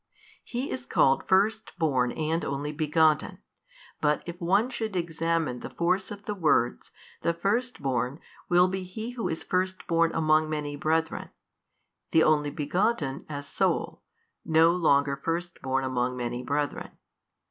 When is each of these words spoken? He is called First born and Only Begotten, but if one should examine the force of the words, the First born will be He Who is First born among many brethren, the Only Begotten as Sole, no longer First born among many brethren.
He 0.43 0.71
is 0.71 0.87
called 0.87 1.27
First 1.27 1.73
born 1.77 2.11
and 2.13 2.43
Only 2.43 2.71
Begotten, 2.71 3.37
but 4.01 4.23
if 4.25 4.41
one 4.41 4.71
should 4.71 4.95
examine 4.95 5.59
the 5.59 5.69
force 5.69 6.09
of 6.09 6.25
the 6.25 6.33
words, 6.33 6.89
the 7.21 7.35
First 7.35 7.83
born 7.83 8.19
will 8.49 8.67
be 8.67 8.81
He 8.81 9.11
Who 9.11 9.29
is 9.29 9.43
First 9.43 9.85
born 9.85 10.11
among 10.15 10.49
many 10.49 10.75
brethren, 10.75 11.29
the 12.09 12.23
Only 12.23 12.49
Begotten 12.49 13.27
as 13.29 13.45
Sole, 13.47 14.01
no 14.43 14.71
longer 14.71 15.15
First 15.15 15.61
born 15.61 15.83
among 15.83 16.17
many 16.17 16.41
brethren. 16.41 16.97